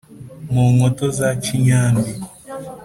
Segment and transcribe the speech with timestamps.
[0.51, 2.11] mu nkoto za kinyambi